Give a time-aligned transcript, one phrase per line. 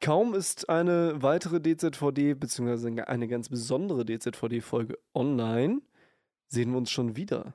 [0.00, 3.02] Kaum ist eine weitere DZVD bzw.
[3.02, 5.82] eine ganz besondere DZVD-Folge online,
[6.46, 7.52] sehen wir uns schon wieder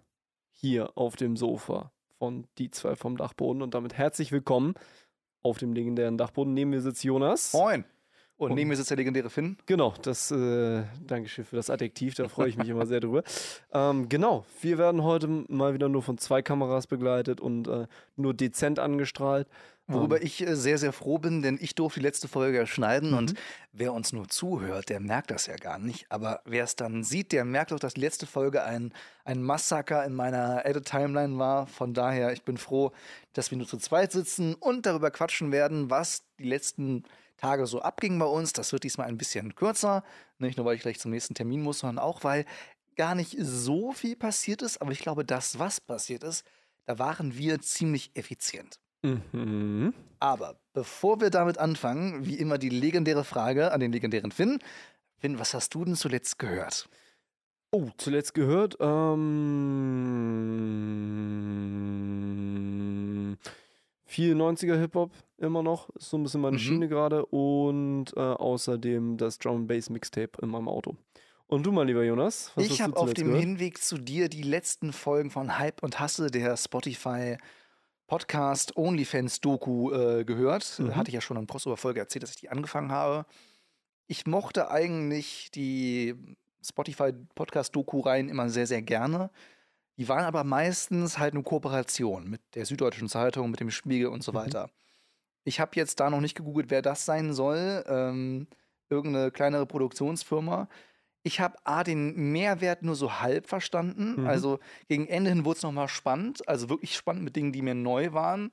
[0.52, 4.76] hier auf dem Sofa von Die zwei vom Dachboden und damit herzlich willkommen
[5.42, 6.54] auf dem legendären Dachboden.
[6.54, 7.52] Neben mir sitzt Jonas.
[7.54, 7.84] Moin.
[8.38, 9.58] Und neben mir sitzt der legendäre Finn.
[9.66, 13.24] Genau, das, äh, Dankeschön für das Adjektiv, da freue ich mich immer sehr drüber.
[13.74, 18.34] Ähm, genau, wir werden heute mal wieder nur von zwei Kameras begleitet und äh, nur
[18.34, 19.48] dezent angestrahlt.
[19.88, 23.18] Worüber ich äh, sehr, sehr froh bin, denn ich durfte die letzte Folge schneiden Mhm.
[23.18, 23.34] und
[23.74, 26.06] wer uns nur zuhört, der merkt das ja gar nicht.
[26.10, 28.94] Aber wer es dann sieht, der merkt auch, dass die letzte Folge ein,
[29.26, 31.68] ein Massaker in meiner Edit-Timeline war.
[31.68, 32.92] Von daher, ich bin froh,
[33.34, 37.04] dass wir nur zu zweit sitzen und darüber quatschen werden, was die letzten
[37.38, 38.54] Tage so abging bei uns.
[38.54, 40.04] Das wird diesmal ein bisschen kürzer.
[40.38, 42.46] Nicht nur, weil ich gleich zum nächsten Termin muss, sondern auch, weil
[42.96, 44.82] gar nicht so viel passiert ist.
[44.82, 46.46] Aber ich glaube, das, was passiert ist,
[46.86, 48.80] da waren wir ziemlich effizient.
[49.04, 49.94] Mhm.
[50.20, 54.60] Aber bevor wir damit anfangen, wie immer die legendäre Frage an den legendären Finn.
[55.18, 56.90] Finn, was hast du denn zuletzt gehört?
[57.72, 59.26] Oh, zuletzt gehört, ähm,
[64.06, 66.62] viel 90er Hip-Hop immer noch, ist so ein bisschen meine Mhm.
[66.62, 70.96] Schiene gerade und äh, außerdem das Drum Bass Mixtape in meinem Auto.
[71.48, 73.44] Und du, mein lieber Jonas, was ich habe auf dem gehört?
[73.44, 77.38] Hinweg zu dir die letzten Folgen von Hype und Hasse, der Spotify
[78.08, 80.80] Podcast OnlyFans Doku äh, gehört.
[80.80, 80.96] Mhm.
[80.96, 83.26] Hatte ich ja schon in Crossover Folge erzählt, dass ich die angefangen habe.
[84.08, 86.16] Ich mochte eigentlich die
[86.64, 89.30] Spotify Podcast Doku Reihen immer sehr, sehr gerne.
[89.98, 94.24] Die waren aber meistens halt eine Kooperation mit der Süddeutschen Zeitung, mit dem Spiegel und
[94.24, 94.36] so Mhm.
[94.38, 94.70] weiter.
[95.46, 97.84] Ich habe jetzt da noch nicht gegoogelt, wer das sein soll.
[97.88, 98.48] Ähm,
[98.90, 100.68] irgendeine kleinere Produktionsfirma.
[101.24, 104.22] Ich habe A, den Mehrwert nur so halb verstanden.
[104.22, 104.28] Mhm.
[104.28, 106.48] Also gegen Ende hin wurde es nochmal spannend.
[106.48, 108.52] Also wirklich spannend mit Dingen, die mir neu waren.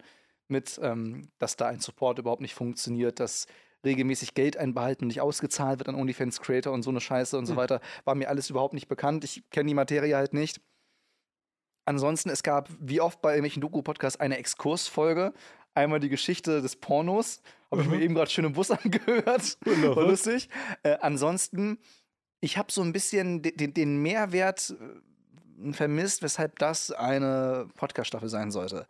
[0.49, 3.47] Mit, ähm, dass da ein Support überhaupt nicht funktioniert, dass
[3.85, 7.47] regelmäßig Geld einbehalten und nicht ausgezahlt wird an OnlyFans Creator und so eine Scheiße und
[7.47, 7.57] so Mhm.
[7.57, 7.81] weiter.
[8.05, 9.25] War mir alles überhaupt nicht bekannt.
[9.25, 10.61] Ich kenne die Materie halt nicht.
[11.85, 15.33] Ansonsten, es gab wie oft bei irgendwelchen Doku-Podcasts eine Exkursfolge.
[15.75, 17.41] Einmal die Geschichte des Pornos.
[17.71, 17.95] Habe ich Mhm.
[17.97, 19.59] mir eben gerade schön im Bus angehört.
[19.65, 19.97] Wunderbar.
[19.97, 20.49] War lustig.
[20.83, 21.79] Äh, ansonsten,
[22.41, 28.29] ich habe so ein bisschen de- den, den Mehrwert äh, vermisst, weshalb das eine Podcast-Staffel
[28.29, 28.87] sein sollte.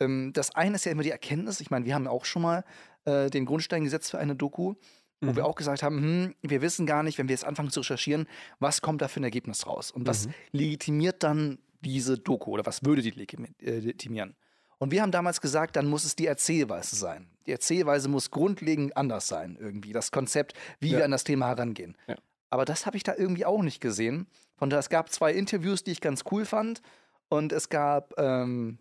[0.00, 1.60] Ähm, das eine ist ja immer die Erkenntnis.
[1.60, 2.64] Ich meine, wir haben ja auch schon mal
[3.06, 4.74] äh, den Grundstein gesetzt für eine Doku,
[5.22, 5.36] wo Mhm.
[5.36, 8.28] wir auch gesagt haben, hm, wir wissen gar nicht, wenn wir jetzt anfangen zu recherchieren,
[8.58, 10.34] was kommt da für ein Ergebnis raus und was Mhm.
[10.52, 14.36] legitimiert dann diese Doku oder was würde die äh, legitimieren?
[14.78, 17.30] Und wir haben damals gesagt, dann muss es die Erzählweise sein.
[17.46, 19.92] Die Erzählweise muss grundlegend anders sein, irgendwie.
[19.92, 20.98] Das Konzept, wie Ja.
[20.98, 21.96] wir an das Thema herangehen.
[22.06, 22.16] Ja.
[22.50, 24.26] Aber das habe ich da irgendwie auch nicht gesehen.
[24.56, 26.82] Von daher, es gab zwei Interviews, die ich ganz cool fand.
[27.28, 28.78] Und es gab, ähm,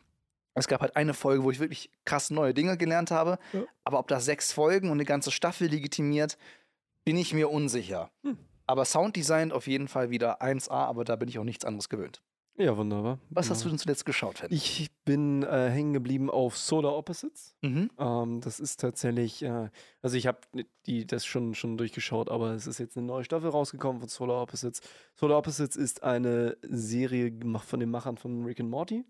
[0.53, 3.39] es gab halt eine Folge, wo ich wirklich krass neue Dinge gelernt habe.
[3.53, 3.63] Ja.
[3.83, 6.37] Aber ob das sechs Folgen und eine ganze Staffel legitimiert,
[7.05, 8.11] bin ich mir unsicher.
[8.23, 8.37] Hm.
[8.67, 12.21] Aber Sounddesign auf jeden Fall wieder 1A, aber da bin ich auch nichts anderes gewöhnt.
[12.57, 13.19] Ja, wunderbar.
[13.29, 13.71] Was hast du wunderbar.
[13.71, 14.47] denn zuletzt geschaut, Fan?
[14.49, 17.53] Ich bin äh, hängen geblieben auf Solar Opposites.
[17.61, 17.89] Mhm.
[17.99, 19.69] Ähm, das ist tatsächlich, äh,
[20.01, 20.39] also ich habe
[20.85, 24.41] die das schon schon durchgeschaut, aber es ist jetzt eine neue Staffel rausgekommen von Solar
[24.41, 24.81] Opposites.
[25.15, 29.03] Solar Opposites ist eine Serie gemacht von den Machern von Rick and Morty,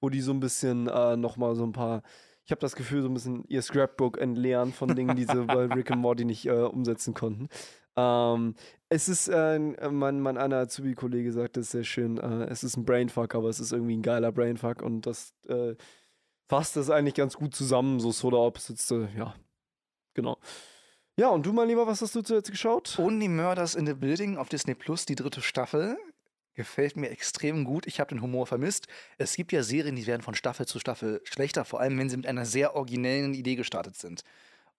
[0.00, 2.02] wo die so ein bisschen äh, noch mal so ein paar,
[2.44, 5.64] ich habe das Gefühl so ein bisschen ihr Scrapbook entleeren von Dingen, die sie bei
[5.74, 7.48] Rick and Morty nicht äh, umsetzen konnten.
[7.96, 8.54] Ähm,
[8.88, 12.84] es ist, äh, mein, mein einer Azubi-Kollege sagt es sehr schön, äh, es ist ein
[12.84, 15.74] Brainfuck, aber es ist irgendwie ein geiler Brainfuck und das äh,
[16.48, 19.34] fasst das eigentlich ganz gut zusammen, so Solar Opposites, äh, ja,
[20.14, 20.38] genau.
[21.16, 22.98] Ja, und du, mein Lieber, was hast du zuletzt geschaut?
[22.98, 25.98] Only Murders in the Building auf Disney Plus, die dritte Staffel.
[26.54, 27.86] Gefällt mir extrem gut.
[27.86, 28.86] Ich habe den Humor vermisst.
[29.18, 32.16] Es gibt ja Serien, die werden von Staffel zu Staffel schlechter, vor allem wenn sie
[32.16, 34.22] mit einer sehr originellen Idee gestartet sind.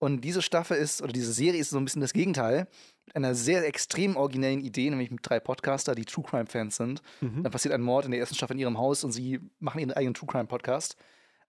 [0.01, 2.67] Und diese Staffel ist, oder diese Serie ist so ein bisschen das Gegenteil.
[3.05, 7.03] Mit einer sehr extrem originellen Idee, nämlich mit drei Podcaster, die True Crime-Fans sind.
[7.21, 7.43] Mhm.
[7.43, 9.91] Dann passiert ein Mord in der ersten Staffel in ihrem Haus und sie machen ihren
[9.91, 10.95] eigenen True Crime Podcast.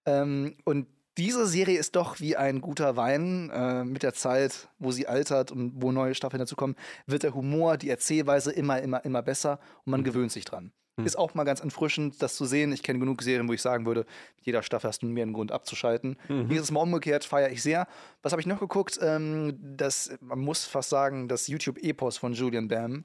[0.04, 0.86] Ähm, und
[1.16, 5.50] diese Serie ist doch wie ein guter Wein äh, mit der Zeit, wo sie altert
[5.50, 6.76] und wo neue Staffeln dazukommen,
[7.06, 10.04] wird der Humor, die Erzählweise immer, immer, immer besser und man Mhm.
[10.04, 10.72] gewöhnt sich dran.
[10.96, 11.06] Mhm.
[11.06, 12.72] Ist auch mal ganz erfrischend, das zu sehen.
[12.72, 14.00] Ich kenne genug Serien, wo ich sagen würde,
[14.36, 16.16] mit jeder Staffel hast du mehr einen Grund abzuschalten.
[16.28, 16.48] Mhm.
[16.48, 17.86] Hier ist es mal umgekehrt, feiere ich sehr.
[18.22, 18.98] Was habe ich noch geguckt?
[19.02, 23.04] Ähm, das, man muss fast sagen, das YouTube-Epos von Julian Bam.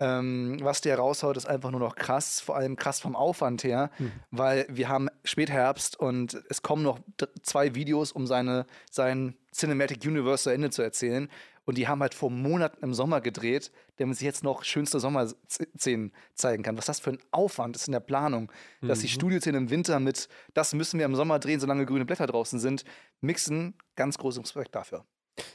[0.00, 3.90] Ähm, was der raushaut, ist einfach nur noch krass, vor allem krass vom Aufwand her,
[3.98, 4.12] Mhm.
[4.30, 7.00] weil wir haben Spätherbst und es kommen noch
[7.42, 11.28] zwei Videos, um seine, sein Cinematic Universe zu Ende zu erzählen.
[11.66, 16.12] Und die haben halt vor Monaten im Sommer gedreht, damit sie jetzt noch schönste Sommerszenen
[16.34, 16.76] zeigen kann.
[16.78, 18.50] Was das für ein Aufwand ist in der Planung,
[18.80, 19.10] dass die Mhm.
[19.10, 22.84] Studioszenen im Winter mit, das müssen wir im Sommer drehen, solange grüne Blätter draußen sind,
[23.20, 23.74] mixen.
[23.96, 25.04] Ganz großes Respekt dafür.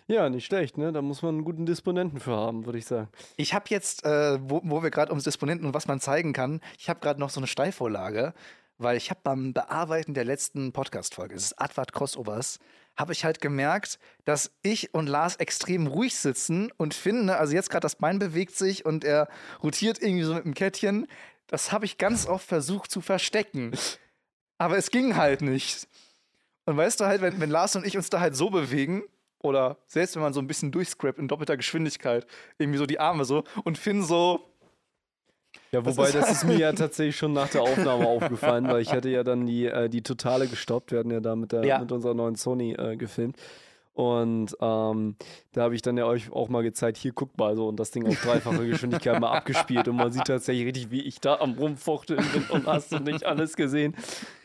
[0.07, 0.91] Ja, nicht schlecht, ne?
[0.91, 3.09] Da muss man einen guten Disponenten für haben, würde ich sagen.
[3.37, 6.61] Ich habe jetzt, äh, wo, wo wir gerade ums Disponenten und was man zeigen kann,
[6.77, 8.33] ich habe gerade noch so eine Steilvorlage,
[8.77, 12.59] weil ich habe beim Bearbeiten der letzten Podcast-Folge, des Advart Crossovers,
[12.97, 17.69] habe ich halt gemerkt, dass ich und Lars extrem ruhig sitzen und finde, also jetzt
[17.69, 19.27] gerade das Bein bewegt sich und er
[19.63, 21.07] rotiert irgendwie so mit dem Kettchen.
[21.47, 23.71] Das habe ich ganz oft versucht zu verstecken.
[24.57, 25.87] Aber es ging halt nicht.
[26.65, 29.03] Und weißt du halt, wenn, wenn Lars und ich uns da halt so bewegen,
[29.45, 32.25] oder selbst wenn man so ein bisschen durchscrapt in doppelter Geschwindigkeit,
[32.57, 34.42] irgendwie so die Arme so und Finn so.
[35.71, 38.81] Ja, wobei das ist, das ist mir ja tatsächlich schon nach der Aufnahme aufgefallen, weil
[38.81, 40.92] ich hatte ja dann die, äh, die Totale gestoppt.
[40.92, 41.80] Wir hatten ja da mit, der, ja.
[41.80, 43.38] mit unserer neuen Sony äh, gefilmt.
[43.95, 45.15] Und ähm,
[45.53, 47.92] da habe ich dann ja euch auch mal gezeigt, hier guckt mal so und das
[47.92, 51.53] Ding auf dreifache Geschwindigkeit mal abgespielt und man sieht tatsächlich richtig, wie ich da am
[51.53, 53.95] Rumfuchteln bin und hast du nicht alles gesehen.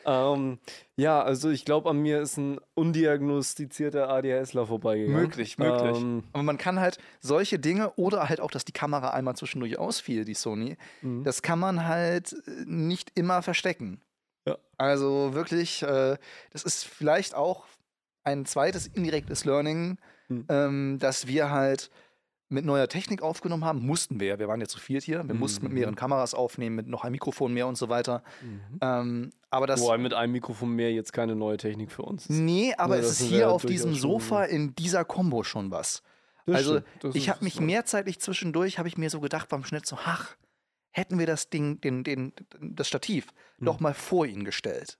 [0.07, 0.61] Ähm,
[0.95, 5.21] ja, also ich glaube, an mir ist ein undiagnostizierter ADHSler vorbeigegangen.
[5.21, 5.99] Möglich, möglich.
[5.99, 9.81] Ähm, Aber man kann halt solche Dinge oder halt auch, dass die Kamera einmal zwischendurch
[9.81, 11.25] ausfiel, die Sony, mhm.
[11.25, 14.01] das kann man halt äh, nicht immer verstecken.
[14.47, 14.59] Ja.
[14.79, 16.17] Also wirklich, äh,
[16.53, 17.65] das ist vielleicht auch
[18.25, 20.47] ein zweites indirektes Learning, mhm.
[20.49, 21.91] ähm, dass wir halt
[22.51, 23.87] mit neuer Technik aufgenommen haben.
[23.87, 25.27] Mussten wir ja, wir waren ja zu viert hier.
[25.27, 25.41] Wir mhm.
[25.41, 28.23] mussten mit mehreren Kameras aufnehmen, mit noch einem Mikrofon mehr und so weiter.
[28.43, 28.79] Mhm.
[28.81, 29.81] Ähm, aber das.
[29.81, 32.29] Wobei mit einem Mikrofon mehr jetzt keine neue Technik für uns.
[32.29, 36.03] Nee, aber ja, es ist hier auf diesem Sofa in dieser Kombo schon was.
[36.47, 36.81] Das also
[37.15, 40.37] ich habe mich mehrzeitlich zwischendurch, habe ich mir so gedacht beim Schnitt so, ach,
[40.91, 43.29] hätten wir das Ding, den, den, das Stativ
[43.59, 43.67] mhm.
[43.67, 44.99] doch mal vor ihn gestellt.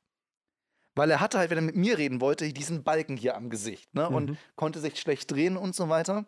[0.95, 3.95] Weil er hatte halt, wenn er mit mir reden wollte, diesen Balken hier am Gesicht
[3.95, 4.09] ne?
[4.09, 4.37] und mhm.
[4.57, 6.27] konnte sich schlecht drehen und so weiter.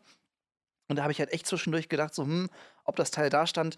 [0.88, 2.48] Und da habe ich halt echt zwischendurch gedacht, so, hm,
[2.84, 3.76] ob das Teil da stand,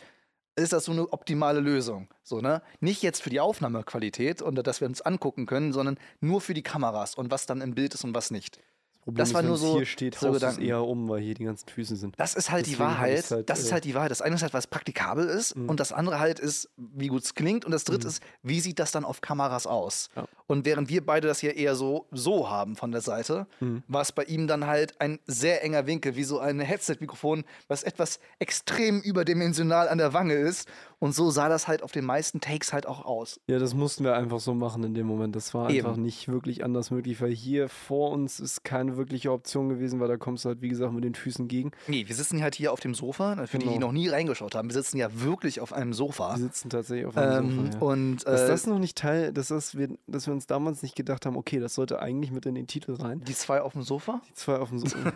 [0.56, 2.08] ist das so eine optimale Lösung.
[2.22, 2.62] So, ne?
[2.80, 6.62] Nicht jetzt für die Aufnahmequalität und dass wir uns angucken können, sondern nur für die
[6.62, 8.60] Kameras und was dann im Bild ist und was nicht.
[9.04, 9.76] Problem das ist, war nur so.
[9.76, 12.18] Hier steht, so Haus eher um, weil hier die ganzen Füße sind.
[12.18, 13.30] Das ist halt Deswegen die Wahrheit.
[13.30, 14.10] Halt, das ist halt die Wahrheit.
[14.10, 15.68] Das eine ist halt, was praktikabel ist mhm.
[15.68, 18.10] und das andere halt ist, wie gut es klingt und das dritte mhm.
[18.10, 20.08] ist, wie sieht das dann auf Kameras aus?
[20.16, 20.26] Ja.
[20.46, 23.82] Und während wir beide das hier eher so so haben von der Seite, mhm.
[23.88, 27.82] war es bei ihm dann halt ein sehr enger Winkel, wie so ein Headset-Mikrofon, was
[27.82, 30.66] etwas extrem überdimensional an der Wange ist
[31.04, 33.38] und so sah das halt auf den meisten Takes halt auch aus.
[33.46, 35.36] Ja, das mussten wir einfach so machen in dem Moment.
[35.36, 35.86] Das war Eben.
[35.86, 40.08] einfach nicht wirklich anders möglich, weil hier vor uns ist keine wirkliche Option gewesen, weil
[40.08, 41.72] da kommst du halt, wie gesagt, mit den Füßen gegen.
[41.88, 43.34] Nee, wir sitzen halt hier auf dem Sofa.
[43.46, 43.72] Für genau.
[43.72, 46.36] die, die noch nie reingeschaut haben, wir sitzen ja wirklich auf einem Sofa.
[46.36, 47.74] Wir sitzen tatsächlich auf einem ähm, Sofa.
[47.74, 47.82] Ja.
[47.82, 50.96] Und, äh, dass das noch nicht Teil, dass, das wir, dass wir uns damals nicht
[50.96, 53.20] gedacht haben, okay, das sollte eigentlich mit in den Titel rein.
[53.28, 54.22] Die zwei auf dem Sofa?
[54.30, 55.12] Die zwei auf dem Sofa.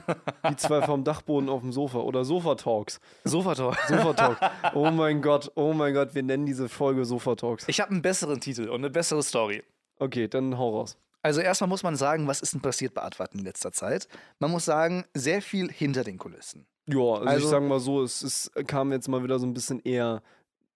[0.50, 3.00] die zwei vom Dachboden auf dem Sofa oder Sofa-Talks.
[3.24, 3.78] Sofa-Talk.
[3.88, 4.38] Sofa-Talk.
[4.74, 7.64] Oh mein Gott, oh mein Gott, wir nennen diese Folge Sofa Talks.
[7.68, 9.62] Ich habe einen besseren Titel und eine bessere Story.
[9.98, 10.96] Okay, dann hau raus.
[11.22, 14.08] Also erstmal muss man sagen, was ist denn passiert bei Advat in letzter Zeit?
[14.38, 16.66] Man muss sagen, sehr viel hinter den Kulissen.
[16.86, 19.52] Ja, also, also ich sage mal so, es, es kam jetzt mal wieder so ein
[19.52, 20.22] bisschen eher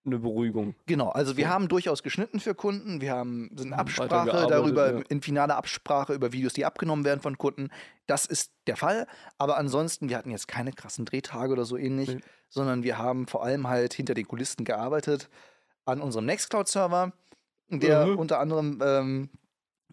[0.05, 0.75] eine Beruhigung.
[0.87, 5.03] Genau, also wir haben durchaus geschnitten für Kunden, wir haben sind in Absprache darüber, ja.
[5.09, 7.71] in finaler Absprache über Videos, die abgenommen werden von Kunden.
[8.07, 9.07] Das ist der Fall,
[9.39, 12.21] aber ansonsten, wir hatten jetzt keine krassen Drehtage oder so ähnlich, nee.
[12.49, 15.29] sondern wir haben vor allem halt hinter den Kulissen gearbeitet
[15.85, 17.13] an unserem Nextcloud-Server,
[17.69, 18.19] der mhm.
[18.19, 19.31] unter anderem ähm,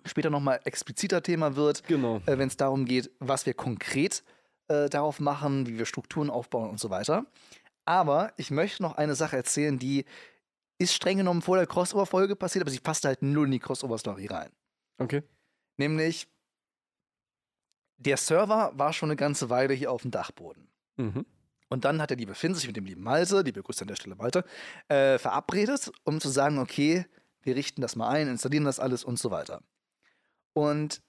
[0.06, 2.22] später nochmal expliziter Thema wird, genau.
[2.26, 4.24] äh, wenn es darum geht, was wir konkret
[4.68, 7.26] äh, darauf machen, wie wir Strukturen aufbauen und so weiter.
[7.90, 10.06] Aber ich möchte noch eine Sache erzählen, die
[10.78, 14.28] ist streng genommen vor der Crossover-Folge passiert, aber sie passt halt null in die Crossover-Story
[14.28, 14.52] rein.
[15.00, 15.24] Okay.
[15.78, 16.28] Nämlich,
[17.98, 20.70] der Server war schon eine ganze Weile hier auf dem Dachboden.
[20.98, 21.26] Mhm.
[21.70, 23.96] Und dann hat der liebe Finn sich mit dem lieben Malte, liebe Grüße an der
[23.96, 24.46] Stelle Malte,
[24.88, 27.08] äh, verabredet, um zu sagen, okay,
[27.42, 29.64] wir richten das mal ein, installieren das alles und so weiter.
[30.54, 31.02] Und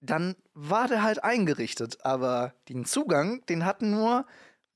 [0.00, 4.26] dann war der halt eingerichtet, aber den Zugang, den hatten nur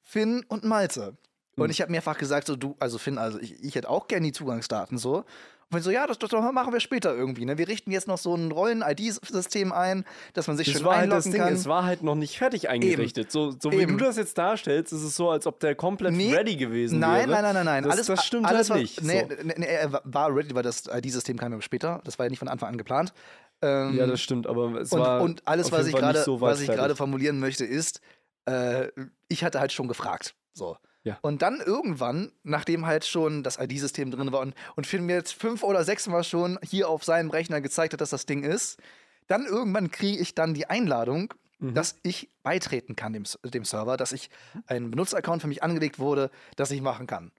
[0.03, 1.17] Finn und Malte.
[1.57, 1.71] Und hm.
[1.71, 4.33] ich habe mehrfach gesagt, so du, also Finn, also ich, ich hätte auch gerne die
[4.33, 5.25] Zugangsdaten so.
[5.73, 7.47] Und wenn so, ja, das, das, machen wir später irgendwie.
[7.47, 7.57] Ne?
[7.57, 10.05] Wir richten jetzt noch so ein Rollen-ID-System ein,
[10.35, 11.53] dass man sich das schön war einloggen halt das Ding, kann.
[11.55, 13.25] Es war halt noch nicht fertig eingerichtet.
[13.25, 13.31] Eben.
[13.31, 13.97] So, so wie Eben.
[13.97, 16.35] du das jetzt darstellst, ist es so, als ob der komplett nee.
[16.35, 17.43] ready gewesen nein, wäre.
[17.43, 17.85] Nein, nein, nein, nein.
[17.85, 19.03] Das, alles, das stimmt alles halt nicht.
[19.03, 19.35] Nee, so.
[19.43, 22.03] nee, nee, er war ready, weil das ID-System kam ja später.
[22.05, 23.15] Das war ja nicht von Anfang an geplant.
[23.63, 25.23] Ähm, ja, das stimmt, aber es und, war.
[25.23, 28.01] Und alles, was ich gerade so was ich gerade formulieren möchte, ist,
[28.47, 28.89] äh,
[29.29, 30.35] ich hatte halt schon gefragt.
[30.53, 30.77] So.
[31.05, 31.19] Ja.
[31.23, 35.33] Und dann irgendwann, nachdem halt schon das ID-System drin war und, und Finn mir jetzt
[35.33, 38.81] fünf oder sechs Mal schon hier auf seinem Rechner gezeigt hat, dass das Ding ist,
[39.27, 41.75] dann irgendwann kriege ich dann die Einladung, mhm.
[41.75, 44.31] dass ich beitreten kann dem, dem Server, dass ich
[44.67, 47.33] ein Benutzeraccount für mich angelegt wurde, das ich machen kann.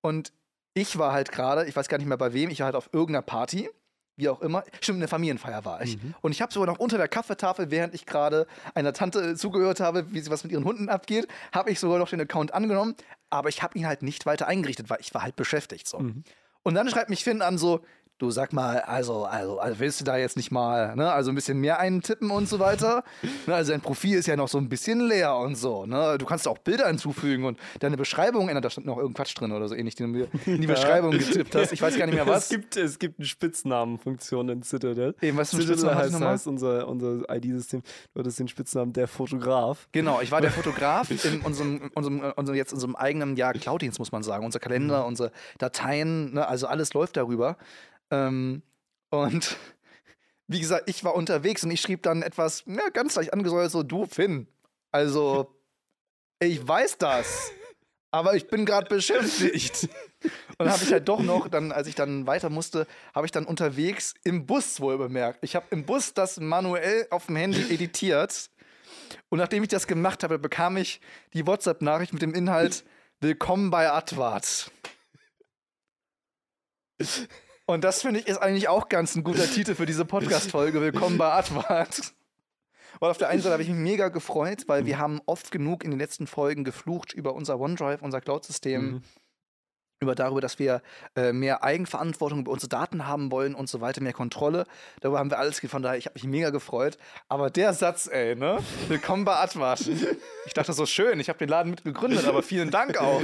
[0.00, 0.32] Und
[0.74, 2.90] ich war halt gerade, ich weiß gar nicht mehr bei wem, ich war halt auf
[2.92, 3.68] irgendeiner Party,
[4.18, 4.64] wie auch immer.
[4.80, 5.96] Stimmt, eine Familienfeier war ich.
[6.02, 6.14] Mhm.
[6.20, 9.78] Und ich habe sogar noch unter der Kaffeetafel, während ich gerade einer Tante äh, zugehört
[9.80, 12.96] habe, wie sie was mit ihren Hunden abgeht, habe ich sogar noch den Account angenommen.
[13.30, 16.00] Aber ich habe ihn halt nicht weiter eingerichtet, weil ich war halt beschäftigt so.
[16.00, 16.24] Mhm.
[16.64, 17.80] Und dann schreibt mich Finn an so,
[18.18, 21.34] du sag mal, also, also, also willst du da jetzt nicht mal, ne, also ein
[21.34, 23.04] bisschen mehr eintippen und so weiter?
[23.46, 26.18] ne, also dein Profil ist ja noch so ein bisschen leer und so, ne?
[26.18, 29.52] Du kannst auch Bilder hinzufügen und deine Beschreibung ändert, da stand noch irgendein Quatsch drin
[29.52, 31.72] oder so ähnlich, den du mir in die Beschreibung getippt hast.
[31.72, 32.44] Ich weiß gar nicht mehr was.
[32.44, 35.14] Es gibt, es gibt eine Spitznamenfunktion in Citadel.
[35.20, 37.82] Eben, was für ein du heißt, heißt unser, unser ID-System.
[38.14, 39.88] Du hattest den Spitznamen der Fotograf.
[39.92, 44.10] Genau, ich war der Fotograf in unserem, unserem, unserem jetzt unserem eigenen ja, Cloud-Dienst, muss
[44.10, 44.44] man sagen.
[44.44, 47.56] Unser Kalender, unsere Dateien, ne, also alles läuft darüber.
[48.10, 48.62] Ähm,
[49.10, 49.56] und
[50.46, 53.82] wie gesagt, ich war unterwegs und ich schrieb dann etwas ja, ganz leicht angesäuert, so,
[53.82, 54.48] du Finn,
[54.90, 55.54] also
[56.40, 57.50] ich weiß das,
[58.10, 59.88] aber ich bin gerade beschäftigt.
[60.58, 63.30] Und dann habe ich halt doch noch, dann, als ich dann weiter musste, habe ich
[63.30, 65.38] dann unterwegs im Bus wohl bemerkt.
[65.42, 68.50] Ich habe im Bus das manuell auf dem Handy editiert.
[69.28, 71.00] Und nachdem ich das gemacht habe, bekam ich
[71.32, 72.84] die WhatsApp-Nachricht mit dem Inhalt
[73.20, 74.70] Willkommen bei Advart.
[77.70, 80.80] Und das finde ich ist eigentlich auch ganz ein guter Titel für diese Podcast-Folge.
[80.80, 82.14] Willkommen bei Advart.
[82.98, 85.84] Weil auf der einen Seite habe ich mich mega gefreut, weil wir haben oft genug
[85.84, 89.02] in den letzten Folgen geflucht über unser OneDrive, unser Cloud-System, Mhm.
[90.00, 90.82] Über darüber, dass wir
[91.16, 94.64] äh, mehr Eigenverantwortung über unsere Daten haben wollen und so weiter, mehr Kontrolle.
[95.00, 96.98] Darüber haben wir alles von daher, ich habe mich mega gefreut.
[97.28, 98.58] Aber der Satz, ey, ne?
[98.88, 99.88] Willkommen bei Advart.
[100.46, 103.22] Ich dachte so schön, ich habe den Laden mit gegründet, aber vielen Dank auch.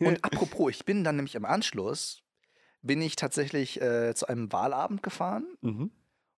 [0.00, 2.22] und apropos, ich bin dann nämlich im Anschluss,
[2.82, 5.90] bin ich tatsächlich äh, zu einem Wahlabend gefahren Mhm.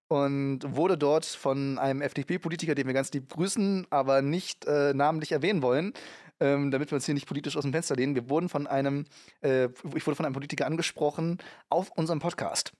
[0.09, 5.31] und wurde dort von einem FDP-Politiker, den wir ganz lieb grüßen, aber nicht äh, namentlich
[5.31, 5.93] erwähnen wollen,
[6.39, 8.15] ähm, damit wir uns hier nicht politisch aus dem Fenster lehnen.
[8.15, 9.05] Wir wurden von einem,
[9.41, 11.37] äh, ich wurde von einem Politiker angesprochen
[11.69, 12.73] auf unserem Podcast.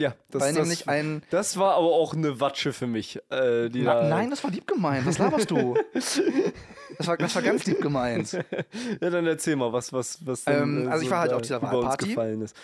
[0.00, 1.24] Ja, das, weil das, nämlich ein.
[1.30, 3.16] das war aber auch eine Watsche für mich.
[3.32, 5.04] Äh, Na, da, nein, das war lieb gemeint.
[5.06, 5.76] Was laberst du?
[6.96, 8.32] Das war, das war ganz lieb gemeint.
[9.00, 11.30] Ja, dann erzähl mal, was, was, was denn, Ähm, äh, also ich so war halt
[11.32, 12.16] da auf dieser Wahlparty.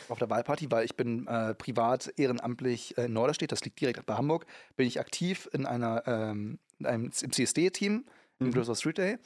[0.09, 4.05] Auf der Wahlparty, weil ich bin äh, privat ehrenamtlich äh, in Norderstedt, das liegt direkt
[4.07, 4.47] bei Hamburg,
[4.77, 8.05] bin ich aktiv in einer ähm, in einem im CSD-Team,
[8.41, 8.53] im Mhm.
[8.53, 9.19] Global Street Day.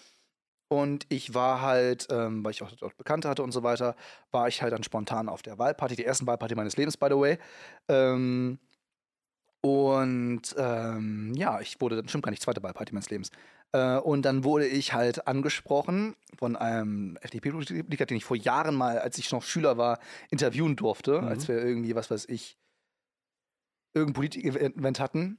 [0.68, 3.96] Und ich war halt, ähm, weil ich auch dort Bekannte hatte und so weiter,
[4.30, 7.16] war ich halt dann spontan auf der Wahlparty, die ersten Wahlparty meines Lebens, by the
[7.16, 7.38] way.
[7.88, 8.58] Ähm,
[9.60, 13.30] und ähm, ja, ich wurde, das stimmt gar nicht, zweite Wahlparty meines Lebens.
[13.72, 18.98] Äh, und dann wurde ich halt angesprochen von einem FDP-Politiker, den ich vor Jahren mal,
[18.98, 19.98] als ich noch Schüler war,
[20.30, 21.28] interviewen durfte, Mhm.
[21.28, 22.56] als wir irgendwie, was weiß ich,
[23.94, 25.38] irgendein Politik-Event hatten.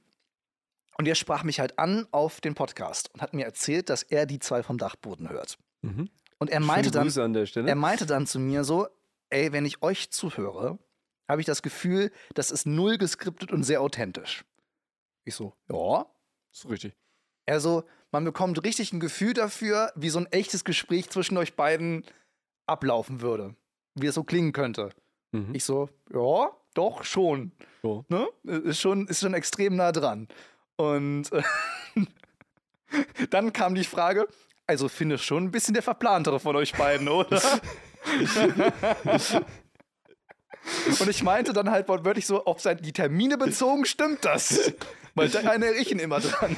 [1.00, 4.26] Und der sprach mich halt an auf den Podcast und hat mir erzählt, dass er
[4.26, 5.56] die zwei vom Dachboden hört.
[5.80, 6.10] Mhm.
[6.36, 8.86] Und er meinte dann, er meinte dann zu mir so,
[9.30, 10.78] ey, wenn ich euch zuhöre,
[11.26, 14.44] habe ich das Gefühl, das ist null geskriptet und sehr authentisch.
[15.24, 16.04] Ich so, ja.
[16.52, 16.94] ist richtig.
[17.46, 21.56] Er so, man bekommt richtig ein Gefühl dafür, wie so ein echtes Gespräch zwischen euch
[21.56, 22.04] beiden
[22.66, 23.56] ablaufen würde.
[23.94, 24.90] Wie es so klingen könnte.
[25.32, 25.54] Mhm.
[25.54, 27.52] Ich so, ja, doch, schon.
[27.82, 28.04] So.
[28.08, 28.28] Ne?
[28.44, 30.28] Ist, schon, ist schon extrem nah dran.
[30.80, 31.42] Und äh,
[33.30, 34.26] dann kam die Frage,
[34.66, 37.42] also finde schon ein bisschen der Verplantere von euch beiden, oder?
[41.00, 44.72] Und ich meinte dann halt wortwörtlich so, auf sein, die Termine bezogen stimmt das.
[45.14, 46.56] Weil da erinnere ich ihn immer dran.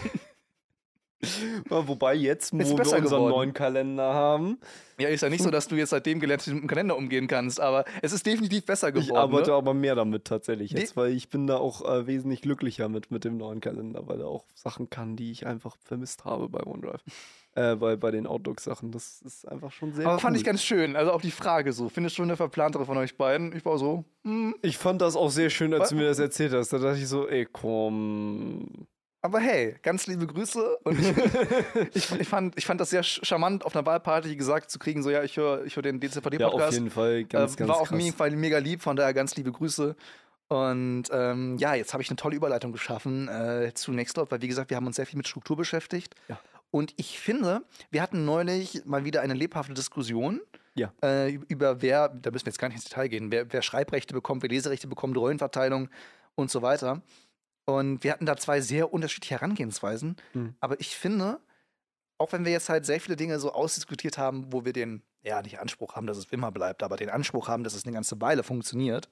[1.68, 3.28] Wobei jetzt, wo wir unseren geworden.
[3.30, 4.58] neuen Kalender haben,
[4.98, 6.68] Ja, ist ja nicht so, dass du jetzt seitdem gelernt hast, wie du mit dem
[6.68, 9.10] Kalender umgehen kannst, aber es ist definitiv besser geworden.
[9.10, 9.56] ich arbeite ne?
[9.56, 13.24] aber mehr damit tatsächlich jetzt, weil ich bin da auch äh, wesentlich glücklicher mit, mit
[13.24, 17.02] dem neuen Kalender, weil er auch Sachen kann, die ich einfach vermisst habe bei OneDrive.
[17.54, 18.92] Äh, bei, bei den Outlook-Sachen.
[18.92, 20.20] Das ist einfach schon sehr Aber cool.
[20.20, 20.96] fand ich ganz schön.
[20.96, 23.54] Also auch die Frage so, findest du eine Verplantere von euch beiden?
[23.54, 24.54] Ich war so, hm.
[24.62, 25.88] Ich fand das auch sehr schön, als Was?
[25.90, 26.72] du mir das erzählt hast.
[26.72, 28.86] Da dachte ich so, ey, komm.
[29.24, 30.78] Aber hey, ganz liebe Grüße.
[30.82, 30.98] Und
[31.94, 35.10] ich, ich, fand, ich fand das sehr charmant, auf einer Wahlparty gesagt zu kriegen, so
[35.10, 36.72] ja, ich höre ich hör den Ja, auf DCVD-Podcast.
[36.72, 39.52] jeden Fall ganz, äh, ganz war auf jeden Fall mega lieb, von daher ganz liebe
[39.52, 39.94] Grüße.
[40.48, 44.48] Und ähm, ja, jetzt habe ich eine tolle Überleitung geschaffen äh, zu Nextcloud, weil wie
[44.48, 46.14] gesagt, wir haben uns sehr viel mit Struktur beschäftigt.
[46.28, 46.38] Ja.
[46.70, 50.40] Und ich finde, wir hatten neulich mal wieder eine lebhafte Diskussion
[50.74, 50.92] Ja.
[51.02, 54.14] äh, über wer, da müssen wir jetzt gar nicht ins Detail gehen, wer, wer Schreibrechte
[54.14, 55.88] bekommt, wer Leserechte bekommt, Rollenverteilung
[56.34, 57.02] und so weiter.
[57.64, 60.16] Und wir hatten da zwei sehr unterschiedliche Herangehensweisen.
[60.34, 60.54] Mhm.
[60.60, 61.40] Aber ich finde,
[62.18, 65.42] auch wenn wir jetzt halt sehr viele Dinge so ausdiskutiert haben, wo wir den, ja,
[65.42, 68.20] nicht Anspruch haben, dass es immer bleibt, aber den Anspruch haben, dass es eine ganze
[68.20, 69.08] Weile funktioniert.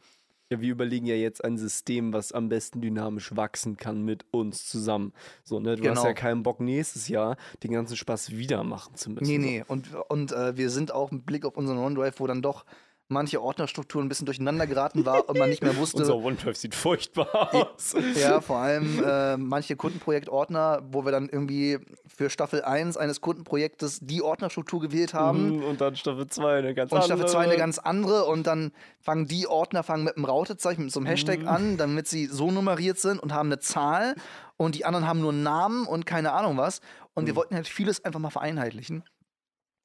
[0.53, 4.67] Ja, wir überlegen ja jetzt ein System, was am besten dynamisch wachsen kann mit uns
[4.67, 5.13] zusammen.
[5.45, 5.77] So, ne?
[5.77, 6.07] Du hast Genau.
[6.07, 9.29] ja keinen Bock, nächstes Jahr den ganzen Spaß wieder machen zu müssen.
[9.31, 9.65] Nee, nee.
[9.69, 12.65] Und, und äh, wir sind auch mit Blick auf unseren OneDrive, wo dann doch
[13.11, 15.99] manche Ordnerstrukturen ein bisschen durcheinander geraten war und man nicht mehr wusste.
[15.99, 17.95] Unser OneDrive sieht furchtbar aus.
[18.15, 23.99] Ja, vor allem äh, manche Kundenprojektordner, wo wir dann irgendwie für Staffel 1 eines Kundenprojektes
[24.01, 25.57] die Ordnerstruktur gewählt haben.
[25.57, 27.19] Mhm, Und dann Staffel 2 eine ganz Und andere.
[27.19, 30.93] Staffel 2 eine ganz andere und dann fangen die Ordner fangen mit einem Rautezeichen, mit
[30.93, 31.49] so einem Hashtag Mhm.
[31.49, 34.15] an, damit sie so nummeriert sind und haben eine Zahl
[34.57, 36.81] und die anderen haben nur einen Namen und keine Ahnung was.
[37.15, 37.37] Und wir Mhm.
[37.39, 39.03] wollten halt vieles einfach mal vereinheitlichen.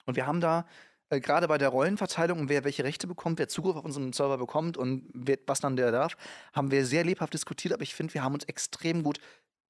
[0.05, 0.65] Und wir haben da
[1.09, 4.37] äh, gerade bei der Rollenverteilung und wer welche Rechte bekommt, wer Zugriff auf unseren Server
[4.37, 6.17] bekommt und wer, was dann der darf,
[6.53, 9.19] haben wir sehr lebhaft diskutiert, aber ich finde, wir haben uns extrem gut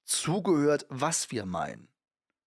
[0.03, 1.87] zugehört, was wir meinen.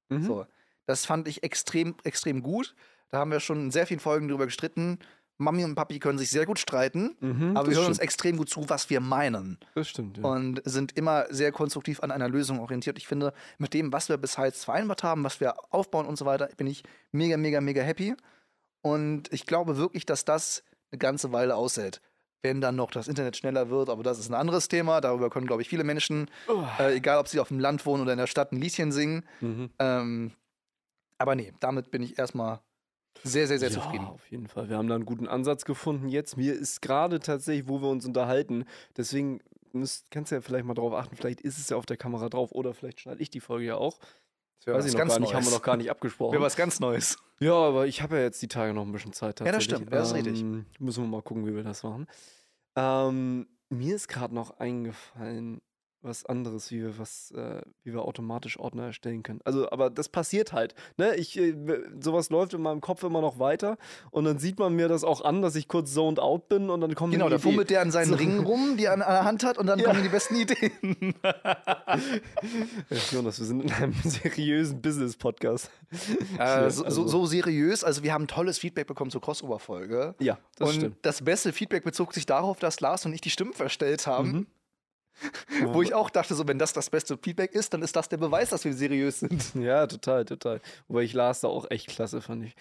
[0.08, 0.22] Mhm.
[0.22, 0.46] So,
[0.86, 2.74] das fand ich extrem, extrem gut.
[3.10, 4.98] Da haben wir schon in sehr vielen Folgen drüber gestritten.
[5.40, 8.04] Mami und Papi können sich sehr gut streiten, Mhm, aber wir hören uns stimmt.
[8.04, 9.56] extrem gut zu, was wir meinen.
[9.74, 10.24] Das stimmt, ja.
[10.24, 12.98] Und sind immer sehr konstruktiv an einer Lösung orientiert.
[12.98, 16.26] Ich finde, mit dem, was wir bis jetzt vereinbart haben, was wir aufbauen und so
[16.26, 18.16] weiter, bin ich mega, mega, mega happy.
[18.82, 22.00] Und ich glaube wirklich, dass das eine ganze Weile aushält.
[22.42, 25.00] Wenn dann noch das Internet schneller wird, aber das ist ein anderes Thema.
[25.00, 26.64] Darüber können, glaube ich, viele Menschen, Oh.
[26.78, 29.24] äh, egal ob sie auf dem Land wohnen oder in der Stadt, ein Lieschen singen.
[29.40, 29.70] Mhm.
[29.80, 30.32] Ähm,
[31.18, 32.60] aber nee, damit bin ich erstmal
[33.24, 34.04] sehr, sehr, sehr ja, zufrieden.
[34.06, 34.68] auf jeden Fall.
[34.68, 36.36] Wir haben da einen guten Ansatz gefunden jetzt.
[36.36, 38.64] Mir ist gerade tatsächlich, wo wir uns unterhalten,
[38.96, 39.40] deswegen
[39.72, 42.28] müsst, kannst du ja vielleicht mal drauf achten, vielleicht ist es ja auf der Kamera
[42.28, 43.98] drauf oder vielleicht schneide ich die Folge ja auch.
[44.66, 46.32] Ja, Weiß ich noch gar nicht, haben wir noch gar nicht abgesprochen.
[46.32, 47.16] Wäre was ganz Neues.
[47.40, 49.92] Ja, aber ich habe ja jetzt die Tage noch ein bisschen Zeit Ja, das stimmt,
[49.92, 50.40] das ist richtig.
[50.40, 52.06] Ähm, Müssen wir mal gucken, wie wir das machen.
[52.76, 55.60] Ähm, mir ist gerade noch eingefallen,
[56.02, 59.40] was anderes, wie wir was, äh, wie wir automatisch Ordner erstellen können.
[59.44, 60.74] Also, aber das passiert halt.
[60.96, 61.16] Ne?
[61.16, 61.54] Ich, äh,
[62.00, 63.78] sowas läuft in meinem Kopf immer noch weiter
[64.10, 66.80] und dann sieht man mir das auch an, dass ich kurz zoned out bin und
[66.80, 68.14] dann kommt Genau, da fummelt der an seinen So.
[68.14, 69.86] Ringen rum, die er an, an der Hand hat, und dann Ja.
[69.86, 71.14] kommen die besten Ideen.
[73.12, 75.70] Jonas, wir sind in einem seriösen Business-Podcast.
[76.38, 77.84] Äh, so, also- so, so seriös.
[77.84, 80.14] Also, wir haben tolles Feedback bekommen zur Crossover-Folge.
[80.20, 80.96] Ja, das und stimmt.
[81.02, 84.28] das beste Feedback bezog sich darauf, dass Lars und ich die Stimmen verstellt haben.
[84.32, 84.46] Mhm.
[85.72, 88.18] Wo ich auch dachte, so, wenn das das beste Feedback ist, dann ist das der
[88.18, 89.54] Beweis, dass wir seriös sind.
[89.54, 90.60] Ja, total, total.
[90.86, 92.54] Wobei ich las da auch echt klasse, fand ich.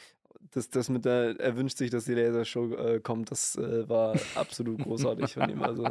[0.51, 4.15] Das, das mit der, er wünscht sich, dass die Lasershow äh, kommt, das äh, war
[4.35, 5.61] absolut großartig von ihm.
[5.61, 5.85] Also,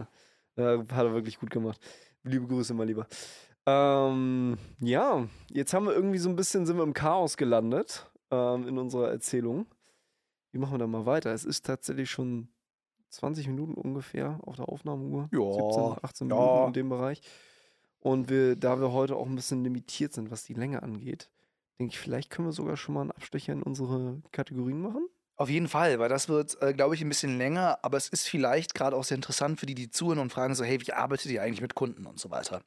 [0.56, 1.80] äh, hat er wirklich gut gemacht.
[2.24, 3.06] Liebe Grüße, mein Lieber.
[3.66, 8.66] Ähm, ja, jetzt haben wir irgendwie so ein bisschen, sind wir im Chaos gelandet ähm,
[8.66, 9.66] in unserer Erzählung.
[10.52, 11.32] Wie machen wir da mal weiter?
[11.32, 12.48] Es ist tatsächlich schon
[13.10, 15.28] 20 Minuten ungefähr auf der Aufnahmeuhr.
[15.32, 16.34] Ja, 17, 18 ja.
[16.34, 17.20] Minuten in dem Bereich.
[18.00, 21.28] Und wir, da wir heute auch ein bisschen limitiert sind, was die Länge angeht,
[21.78, 25.08] denke ich, vielleicht können wir sogar schon mal einen Abstecher in unsere Kategorien machen.
[25.38, 28.26] Auf jeden Fall, weil das wird, äh, glaube ich, ein bisschen länger, aber es ist
[28.26, 31.30] vielleicht gerade auch sehr interessant für die, die zuhören und fragen so, hey, wie arbeitet
[31.30, 32.62] ihr eigentlich mit Kunden und so weiter.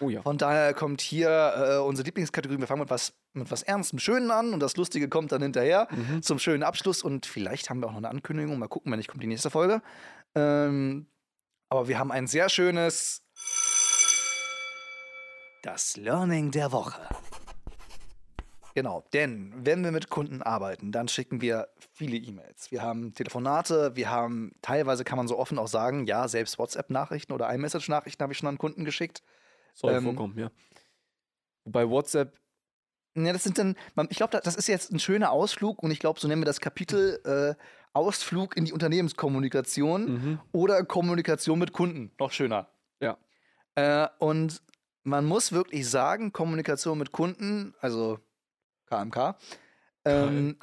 [0.00, 0.22] Oh ja.
[0.22, 2.58] Von daher kommt hier äh, unsere Lieblingskategorie.
[2.58, 5.88] Wir fangen mit was, mit was Ernstem, Schönen an und das Lustige kommt dann hinterher
[5.90, 6.22] Mhm.
[6.22, 7.02] zum schönen Abschluss.
[7.02, 8.58] Und vielleicht haben wir auch noch eine Ankündigung.
[8.58, 9.82] Mal gucken, wenn nicht, kommt die nächste Folge.
[10.34, 11.06] Ähm,
[11.68, 13.22] aber wir haben ein sehr schönes.
[15.62, 17.00] Das Learning der Woche.
[18.74, 22.70] Genau, denn wenn wir mit Kunden arbeiten, dann schicken wir viele E-Mails.
[22.70, 27.32] Wir haben Telefonate, wir haben teilweise kann man so offen auch sagen, ja, selbst WhatsApp-Nachrichten
[27.32, 29.22] oder iMessage-Nachrichten habe ich schon an Kunden geschickt.
[29.74, 30.50] Soll Ähm, vorkommen, ja.
[31.64, 32.38] Wobei WhatsApp,
[33.16, 33.76] Ja, das sind dann,
[34.08, 36.60] ich glaube, das ist jetzt ein schöner Ausflug und ich glaube, so nennen wir das
[36.60, 37.60] Kapitel äh,
[37.92, 40.40] Ausflug in die Unternehmenskommunikation mhm.
[40.52, 42.12] oder Kommunikation mit Kunden.
[42.20, 42.68] Noch schöner.
[43.00, 43.18] Ja.
[43.74, 44.62] Äh, und
[45.02, 48.20] man muss wirklich sagen, Kommunikation mit Kunden, also
[48.86, 49.36] KMK,
[50.04, 50.58] ähm,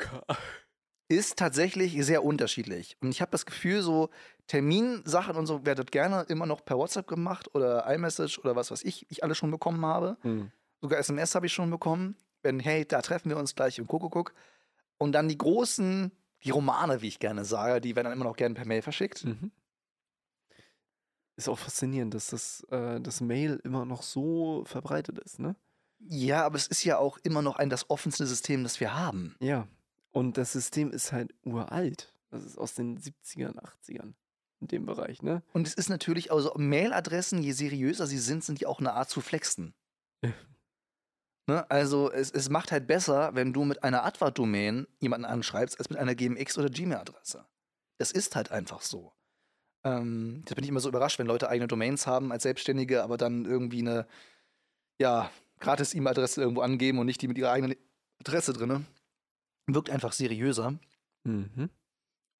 [1.10, 2.98] ist tatsächlich sehr unterschiedlich.
[3.02, 4.10] Und ich habe das Gefühl, so
[4.48, 8.84] Terminsachen und so wird gerne immer noch per WhatsApp gemacht oder iMessage oder was weiß
[8.84, 10.18] ich, ich alles schon bekommen habe.
[10.24, 10.52] Mhm.
[10.82, 12.16] Sogar SMS habe ich schon bekommen.
[12.44, 14.34] Wenn, hey, da treffen wir uns gleich im Kuckuck.
[14.98, 16.12] Und dann die großen,
[16.44, 19.26] die Romane, wie ich gerne sage, die werden dann immer noch gerne per Mail verschickt.
[19.26, 19.52] Mhm.
[21.36, 25.56] Ist auch faszinierend, dass das, äh, das Mail immer noch so verbreitet ist, ne?
[26.00, 29.36] Ja, aber es ist ja auch immer noch ein das offenste System, das wir haben.
[29.40, 29.68] Ja.
[30.12, 32.14] Und das System ist halt uralt.
[32.30, 34.14] Das ist aus den 70ern, 80ern
[34.60, 35.44] in dem Bereich, ne?
[35.54, 39.10] Und es ist natürlich, also Mailadressen, je seriöser sie sind, sind die auch eine Art
[39.10, 39.74] zu flexen.
[41.50, 41.70] Ne?
[41.72, 45.98] Also es, es macht halt besser, wenn du mit einer Adva-Domain jemanden anschreibst, als mit
[45.98, 47.46] einer GMX- oder Gmail-Adresse.
[47.98, 49.14] Das ist halt einfach so.
[49.86, 53.18] Ähm, da bin ich immer so überrascht, wenn Leute eigene Domains haben als Selbstständige, aber
[53.18, 54.08] dann irgendwie eine,
[55.00, 57.78] ja, gratis E-Mail-Adresse irgendwo angeben und nicht die mit ihrer eigenen
[58.20, 58.86] Adresse drin.
[59.68, 60.78] Wirkt einfach seriöser.
[61.24, 61.70] Mhm.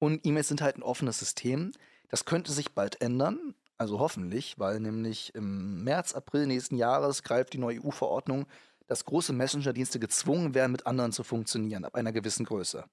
[0.00, 1.72] Und E-Mails sind halt ein offenes System.
[2.08, 7.52] Das könnte sich bald ändern, also hoffentlich, weil nämlich im März, April nächsten Jahres greift
[7.52, 8.46] die neue EU-Verordnung,
[8.86, 12.84] dass große Messenger-Dienste gezwungen werden, mit anderen zu funktionieren, ab einer gewissen Größe.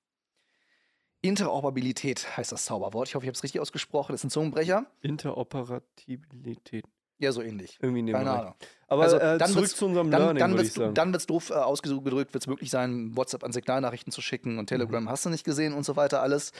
[1.21, 3.07] Interoperabilität heißt das Zauberwort.
[3.07, 4.11] Ich hoffe, ich habe es richtig ausgesprochen.
[4.11, 4.85] Das ist ein Zungenbrecher.
[5.01, 6.85] Interoperabilität.
[7.17, 7.77] Ja, so ähnlich.
[7.81, 8.31] Irgendwie in dem Keine.
[8.31, 8.55] Ahnung.
[8.87, 10.93] Aber Also, äh, dann zurück wird's- zu unserem Dann, Learning, dann würde wird ich es
[10.93, 14.67] dann wird's doof äh, ausgedrückt, wird es möglich sein, WhatsApp an Signalnachrichten zu schicken und
[14.67, 16.51] Telegram hast du nicht gesehen und so weiter alles.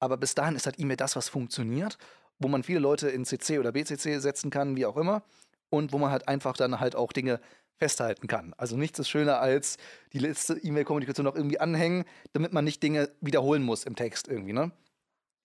[0.00, 1.98] Aber bis dahin ist halt E-Mail das, was funktioniert,
[2.38, 5.22] wo man viele Leute in CC oder BCC setzen kann, wie auch immer.
[5.68, 7.40] Und wo man halt einfach dann halt auch Dinge
[7.76, 8.54] festhalten kann.
[8.58, 9.78] Also nichts ist schöner als
[10.12, 14.52] die letzte E-Mail-Kommunikation noch irgendwie anhängen, damit man nicht Dinge wiederholen muss im Text irgendwie,
[14.52, 14.72] ne?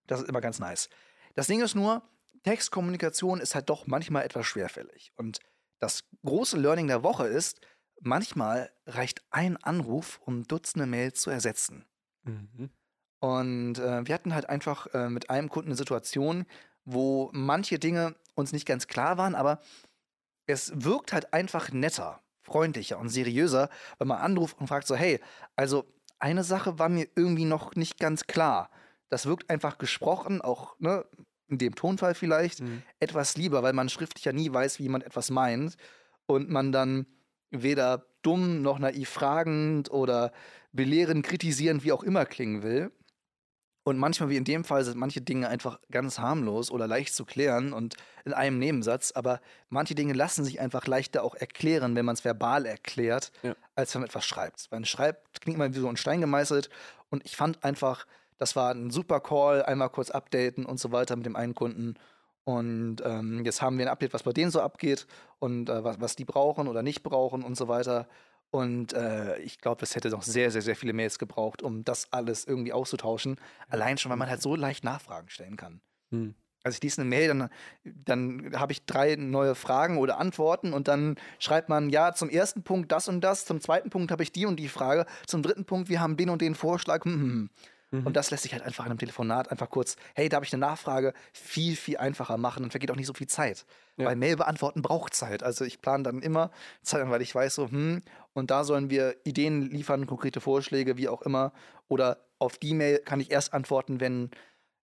[0.08, 0.90] Das ist immer ganz nice.
[1.36, 2.04] Das Ding ist nur,
[2.44, 5.12] Textkommunikation ist halt doch manchmal etwas schwerfällig.
[5.16, 5.40] Und
[5.80, 7.62] das große Learning der Woche ist,
[8.02, 11.86] manchmal reicht ein Anruf, um Dutzende Mails zu ersetzen.
[12.24, 12.70] Mhm.
[13.26, 16.46] Und äh, wir hatten halt einfach äh, mit einem Kunden eine Situation,
[16.84, 19.62] wo manche Dinge uns nicht ganz klar waren, aber
[20.46, 25.20] es wirkt halt einfach netter, freundlicher und seriöser, wenn man anruft und fragt so, hey,
[25.56, 25.86] also
[26.20, 28.70] eine Sache war mir irgendwie noch nicht ganz klar.
[29.10, 31.04] Das wirkt einfach gesprochen, auch ne,
[31.48, 32.84] in dem Tonfall vielleicht, Mhm.
[33.00, 35.78] etwas lieber, weil man schriftlich ja nie weiß, wie jemand etwas meint
[36.28, 37.08] und man dann
[37.50, 40.32] weder dumm noch naiv fragend oder
[40.74, 42.92] belehrend, kritisierend, wie auch immer klingen will.
[43.88, 47.24] Und manchmal, wie in dem Fall, sind manche Dinge einfach ganz harmlos oder leicht zu
[47.24, 47.96] klären und
[48.26, 49.12] in einem Nebensatz.
[49.12, 53.56] Aber manche Dinge lassen sich einfach leichter auch erklären, wenn man es verbal erklärt, Ja.
[53.76, 54.66] als wenn man etwas schreibt.
[54.72, 56.72] Weil ein Schreibt klingt immer wie so ein Stein gemeißelt.
[57.12, 58.08] Und ich fand einfach,
[58.40, 61.94] das war ein super Call, einmal kurz updaten und so weiter mit dem einen Kunden.
[62.44, 65.06] Und ähm, jetzt haben wir ein Update, was bei denen so abgeht
[65.38, 68.08] und äh, was, was die brauchen oder nicht brauchen und so weiter.
[68.56, 72.14] Und äh, ich glaube, es hätte noch sehr, sehr, sehr viele Mails gebraucht, um das
[72.14, 73.36] alles irgendwie auszutauschen.
[73.68, 75.82] Allein schon, weil man halt so leicht Nachfragen stellen kann.
[76.10, 76.36] Mhm.
[76.64, 77.50] Also ich lese eine Mail, dann,
[77.84, 82.64] dann habe ich drei neue Fragen oder Antworten und dann schreibt man, ja, zum ersten
[82.64, 85.66] Punkt das und das, zum zweiten Punkt habe ich die und die Frage, zum dritten
[85.66, 87.04] Punkt, wir haben den und den Vorschlag.
[87.04, 87.50] Hm, hm, hm.
[87.92, 88.06] Mhm.
[88.06, 90.54] Und das lässt sich halt einfach in einem Telefonat einfach kurz, hey, da habe ich
[90.54, 93.66] eine Nachfrage, viel, viel einfacher machen und vergeht auch nicht so viel Zeit.
[93.98, 94.06] Ja.
[94.06, 95.44] Weil Mail beantworten braucht Zeit.
[95.44, 98.02] Also ich plane dann immer Zeit, weil ich weiß so, hm,
[98.34, 101.54] und da sollen wir Ideen liefern, konkrete Vorschläge, wie auch immer.
[101.88, 104.32] Oder auf die Mail kann ich erst antworten, wenn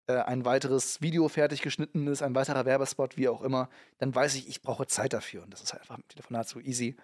[0.06, 3.68] äh, ein weiteres Video fertig geschnitten ist, ein weiterer Werbespot, wie auch immer.
[3.98, 5.42] Dann weiß ich, ich brauche Zeit dafür.
[5.42, 6.96] Und das ist halt einfach im Telefonat so easy.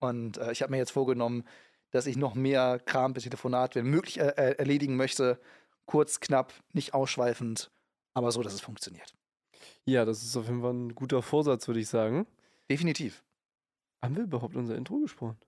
[0.00, 1.44] Und äh, ich habe mir jetzt vorgenommen,
[1.90, 5.38] dass ich noch mehr Kram per Telefonat, wenn möglich, äh, äh, erledigen möchte.
[5.86, 7.70] Kurz, knapp, nicht ausschweifend,
[8.14, 9.14] aber so, dass es funktioniert.
[9.86, 12.26] Ja, das ist auf jeden Fall ein guter Vorsatz, würde ich sagen.
[12.70, 13.24] Definitiv.
[14.04, 15.38] Haben wir überhaupt unser Intro gesprochen?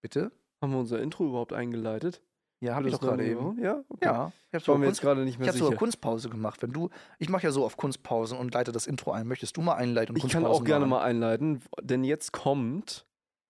[0.00, 0.30] Bitte?
[0.60, 2.22] Haben wir unser Intro überhaupt eingeleitet?
[2.60, 3.60] Ja, habe ich doch gerade eben.
[3.60, 4.04] Ja, okay.
[4.04, 5.78] Ja, ich habe Ich sogar, jetzt gerade nicht ich mehr sogar sicher.
[5.78, 6.62] Kunstpause gemacht.
[6.62, 9.26] Wenn du, ich mache ja so auf Kunstpausen und leite das Intro ein.
[9.26, 10.14] Möchtest du mal einleiten?
[10.14, 11.00] und Ich kann auch gerne machen?
[11.00, 13.04] mal einleiten, denn jetzt kommt.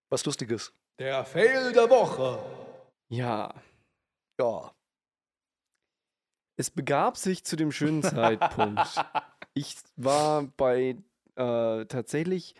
[0.08, 0.72] was Lustiges.
[1.02, 2.38] Der Fail der Woche.
[3.08, 3.52] Ja,
[4.38, 4.72] Ja.
[6.56, 9.04] es begab sich zu dem schönen Zeitpunkt.
[9.52, 10.96] Ich war bei
[11.34, 12.54] äh, tatsächlich,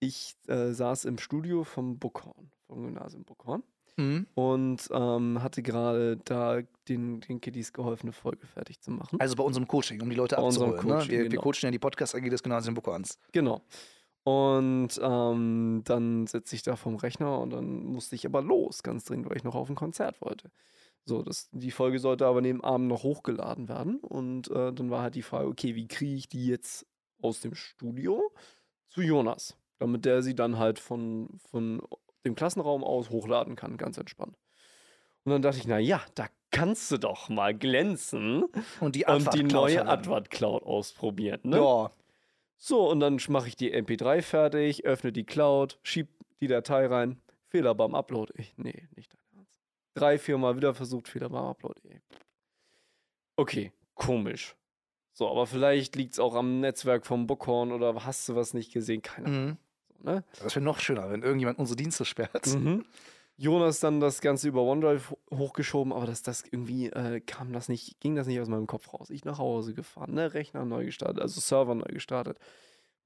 [0.00, 3.62] ich äh, saß im Studio vom Buckhorn, vom Gymnasium Buckhorn
[3.96, 4.26] Mhm.
[4.34, 9.18] und ähm, hatte gerade da den, den Kiddies geholfen, eine Folge fertig zu machen.
[9.18, 10.88] Also bei unserem Coaching, um die Leute Bei unserem abzuholen.
[10.90, 10.94] Ne?
[11.00, 11.40] Coaching, Wir, wir genau.
[11.42, 13.18] coachen ja die Podcast-AG des Gymnasium Buckhorns.
[13.32, 13.62] Genau.
[14.28, 19.04] Und ähm, dann sitze ich da vom Rechner und dann musste ich aber los, ganz
[19.04, 20.50] dringend, weil ich noch auf ein Konzert wollte.
[21.06, 24.00] So, das, die Folge sollte aber neben Abend noch hochgeladen werden.
[24.00, 26.86] Und äh, dann war halt die Frage, okay, wie kriege ich die jetzt
[27.22, 28.30] aus dem Studio
[28.88, 29.56] zu Jonas?
[29.78, 31.80] Damit der sie dann halt von, von
[32.26, 34.36] dem Klassenraum aus hochladen kann, ganz entspannt.
[35.24, 38.44] Und dann dachte ich, na ja, da kannst du doch mal glänzen
[38.80, 39.86] Und die und die neue.
[39.86, 41.40] Advert Cloud ausprobieren.
[41.44, 41.56] Ne?
[41.56, 41.90] Ja.
[42.60, 46.08] So, und dann mache ich die MP3 fertig, öffne die Cloud, schieb
[46.40, 47.20] die Datei rein.
[47.46, 48.32] Fehler beim Upload.
[48.36, 49.62] Ich, nee, nicht dein Ernst.
[49.94, 51.80] Drei, vier Mal wieder versucht, Fehler beim Upload.
[51.88, 52.00] Ey.
[53.36, 54.56] Okay, komisch.
[55.12, 58.72] So, aber vielleicht liegt es auch am Netzwerk vom Bookhorn oder hast du was nicht
[58.72, 59.02] gesehen?
[59.02, 59.46] Keine Ahnung.
[59.46, 59.56] Mhm.
[60.04, 60.24] Ne?
[60.42, 62.46] Das wäre noch schöner, wenn irgendjemand unsere Dienste sperrt.
[62.46, 62.84] Mhm.
[63.40, 67.68] Jonas dann das Ganze über OneDrive ho- hochgeschoben, aber das, das irgendwie äh, kam das
[67.68, 69.10] nicht, ging das nicht aus meinem Kopf raus.
[69.10, 72.38] Ich nach Hause gefahren, ne, Rechner neu gestartet, also Server neu gestartet.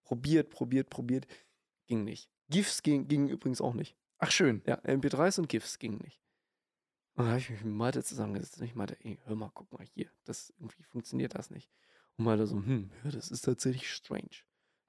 [0.05, 1.27] Probiert, probiert, probiert.
[1.87, 2.31] Ging nicht.
[2.49, 3.95] GIFs ging, ging übrigens auch nicht.
[4.19, 4.63] Ach, schön.
[4.67, 6.23] Ja, MP3s und GIFs gingen nicht.
[7.15, 9.71] Und dann habe ich mich mit Malte zusammengesetzt und ich meinte, ey, hör mal, guck
[9.71, 11.71] mal hier, das irgendwie funktioniert das nicht.
[12.17, 14.31] Und Malte so, hm, ja, das ist tatsächlich strange.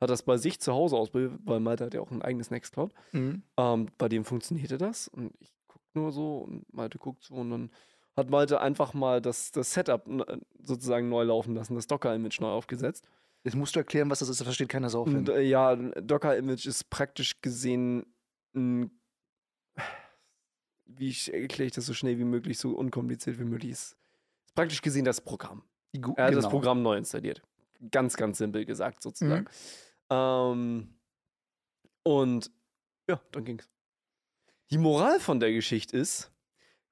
[0.04, 2.92] Hat das bei sich zu Hause ausprobiert, weil Malte hat ja auch ein eigenes Nextcloud.
[3.14, 3.44] Mhm.
[3.58, 7.50] Ähm, bei dem funktionierte das und ich guck nur so und Malte guckt so und
[7.52, 7.72] dann
[8.18, 12.50] hat Malte einfach mal das, das Setup äh, sozusagen neu laufen lassen, das Docker-Image neu
[12.50, 13.08] aufgesetzt.
[13.44, 14.40] Jetzt musst du erklären, was das ist.
[14.40, 15.02] Das versteht keiner so.
[15.04, 18.06] Und äh, ja, Docker-Image ist praktisch gesehen
[18.56, 18.92] ein,
[20.86, 23.98] wie ich- erkläre ich das so schnell wie möglich, so unkompliziert wie möglich ist.
[24.46, 25.64] Ist praktisch gesehen das Programm.
[25.94, 26.50] Er hat das genau.
[26.50, 27.42] Programm neu installiert.
[27.92, 29.46] Ganz, ganz simpel gesagt, sozusagen.
[30.14, 30.88] Ähm,
[32.04, 32.52] und
[33.10, 33.70] ja, dann ging's.
[34.72, 36.32] Die Moral von der Geschichte ist,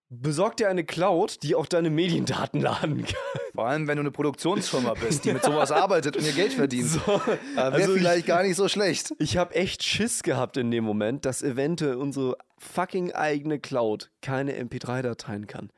[0.09, 3.41] besorg dir eine Cloud, die auch deine Mediendaten laden kann.
[3.53, 6.89] Vor allem, wenn du eine Produktionsfirma bist, die mit sowas arbeitet und ihr Geld verdient.
[6.89, 9.13] So, Äh, Wäre also ich- vielleicht gar nicht so schlecht.
[9.19, 14.53] Ich habe echt Schiss gehabt in dem Moment, dass eventuell unsere fucking eigene Cloud keine
[14.61, 15.71] MP3-Dateien kann.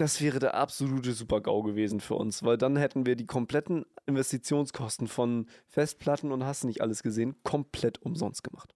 [0.00, 5.08] Das wäre der absolute Super-GAU gewesen für uns, weil dann hätten wir die kompletten Investitionskosten
[5.08, 8.74] von Festplatten und hast nicht alles gesehen, komplett umsonst gemacht.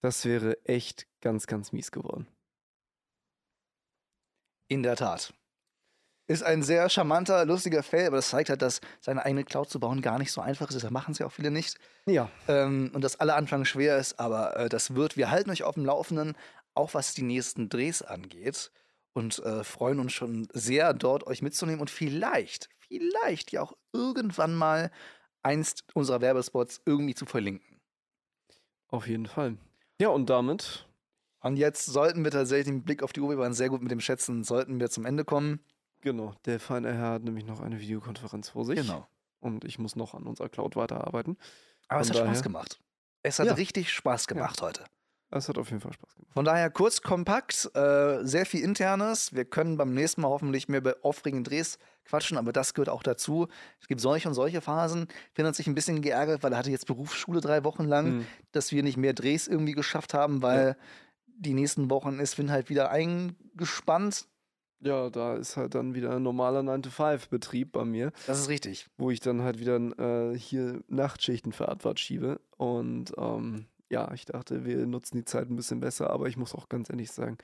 [0.00, 2.26] Das wäre echt ganz, ganz mies geworden.
[4.68, 5.34] In der Tat.
[6.26, 9.78] Ist ein sehr charmanter, lustiger Fail, aber das zeigt halt, dass seine eigene Cloud zu
[9.78, 10.82] bauen gar nicht so einfach ist.
[10.82, 11.76] Das machen sie auch viele nicht.
[12.06, 12.30] Ja.
[12.48, 15.18] Ähm, und dass alle Anfang schwer ist, aber äh, das wird.
[15.18, 16.34] Wir halten euch auf dem Laufenden,
[16.72, 18.70] auch was die nächsten Drehs angeht.
[19.12, 24.54] Und äh, freuen uns schon sehr, dort euch mitzunehmen und vielleicht, vielleicht ja auch irgendwann
[24.54, 24.90] mal
[25.42, 27.80] einst unserer Werbespots irgendwie zu verlinken.
[28.88, 29.56] Auf jeden Fall.
[30.00, 30.86] Ja, und damit,
[31.42, 33.90] Und jetzt sollten wir tatsächlich mit Blick auf die Uhr, wir waren sehr gut mit
[33.90, 35.60] dem Schätzen, sollten wir zum Ende kommen.
[36.02, 38.76] genau, der feine Herr hat nämlich noch eine Videokonferenz vor sich.
[38.76, 39.06] Genau.
[39.40, 41.36] Und ich muss noch an unserer Cloud weiterarbeiten.
[41.88, 42.80] Aber es Von hat Spaß daher- gemacht.
[43.22, 43.54] Es hat Ja.
[43.54, 44.84] richtig Spaß gemacht heute.
[45.32, 46.32] Es hat auf jeden Fall Spaß gemacht.
[46.32, 49.32] Von daher kurz, kompakt, äh, sehr viel Internes.
[49.32, 53.02] Wir können beim nächsten Mal hoffentlich mehr über aufregende Drehs quatschen, aber das gehört auch
[53.04, 53.46] dazu.
[53.80, 55.06] Es gibt solche und solche Phasen.
[55.32, 58.26] Finn hat sich ein bisschen geärgert, weil er hatte jetzt Berufsschule drei Wochen lang, Mhm.
[58.52, 60.76] dass wir nicht mehr Drehs irgendwie geschafft haben, weil
[61.26, 64.26] die nächsten Wochen ist Finn halt wieder eingespannt.
[64.82, 68.86] Ja, da ist halt dann wieder ein normaler 9-to-5-Betrieb bei mir, Das ist richtig.
[68.96, 72.40] wo ich dann halt wieder äh, hier Nachtschichten für Advart schiebe.
[72.56, 76.54] Und ähm, ja, ich dachte, wir nutzen die Zeit ein bisschen besser, aber ich muss
[76.54, 77.36] auch ganz ehrlich sagen,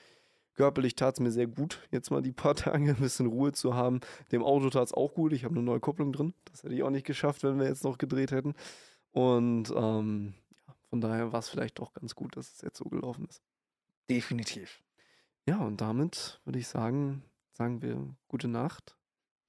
[0.54, 3.74] körperlich tat es mir sehr gut, jetzt mal die paar Tage ein bisschen Ruhe zu
[3.74, 4.00] haben.
[4.32, 6.34] Dem Auto tat es auch gut, ich habe eine neue Kupplung drin.
[6.46, 8.54] Das hätte ich auch nicht geschafft, wenn wir jetzt noch gedreht hätten.
[9.12, 10.34] Und ähm,
[10.66, 13.42] ja, von daher war es vielleicht doch ganz gut, dass es jetzt so gelaufen ist.
[14.08, 14.82] Definitiv.
[15.48, 18.96] Ja, und damit würde ich sagen, sagen wir gute Nacht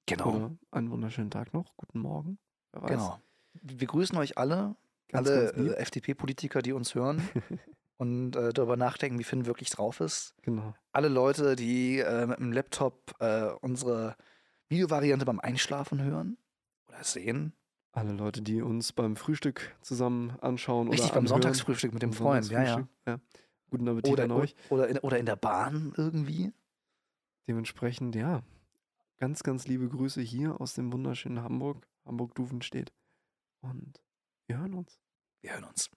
[0.06, 0.34] Genau.
[0.34, 2.38] oder einen wunderschönen Tag noch, guten Morgen.
[2.86, 3.20] Genau.
[3.52, 4.74] Wir grüßen euch alle,
[5.08, 7.22] Ganz, alle ganz äh, FDP-Politiker, die uns hören
[7.96, 10.34] und äh, darüber nachdenken, wie Finn wirklich drauf ist.
[10.42, 10.74] Genau.
[10.92, 14.16] alle Leute, die äh, mit dem Laptop äh, unsere
[14.68, 16.36] Videovariante beim Einschlafen hören
[16.88, 17.54] oder sehen.
[17.92, 21.42] Alle Leute, die uns beim Frühstück zusammen anschauen Richtig, oder beim anhören.
[21.42, 22.88] Sonntagsfrühstück mit dem Freund, ja, ja.
[23.06, 23.18] Ja.
[23.70, 24.54] Guten Appetit Oder, an euch.
[24.70, 26.52] oder, in, oder in der Bahn irgendwie.
[27.46, 28.42] Dementsprechend, ja,
[29.18, 32.92] ganz, ganz liebe Grüße hier aus dem wunderschönen Hamburg, Hamburg-Duvenstedt.
[33.60, 34.00] Und
[34.48, 34.98] wir hören uns.
[35.42, 35.90] Wir hören uns.